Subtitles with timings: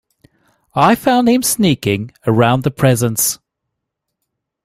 [0.73, 3.37] I found him sneaking around the presents.